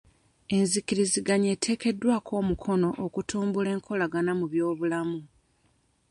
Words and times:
Enzikiriziganya 0.57 1.49
eteekeddwako 1.55 2.31
omukono 2.41 2.89
okutumbula 3.05 3.69
enkolagana 3.75 4.31
mu 4.39 4.45
by'obulamu. 4.51 5.19